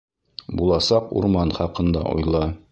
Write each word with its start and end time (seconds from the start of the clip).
—Буласаҡ 0.61 1.13
урман 1.21 1.55
хаҡында 1.61 2.05
уйла. 2.17 2.45